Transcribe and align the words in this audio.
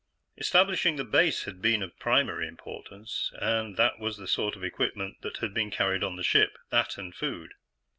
Establishing 0.35 0.95
the 0.95 1.03
base 1.03 1.43
had 1.43 1.61
been 1.61 1.83
of 1.83 1.95
primary 1.99 2.47
importance, 2.47 3.31
and 3.35 3.77
that 3.77 3.99
was 3.99 4.17
the 4.17 4.25
sort 4.25 4.55
of 4.55 4.63
equipment 4.63 5.21
that 5.21 5.37
had 5.37 5.53
been 5.53 5.69
carried 5.69 6.03
on 6.03 6.15
the 6.15 6.23
ship. 6.23 6.57
That 6.71 6.97
and 6.97 7.13
food. 7.13 7.53